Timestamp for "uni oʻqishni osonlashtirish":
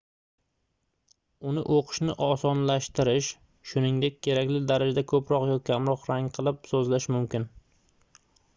1.49-3.29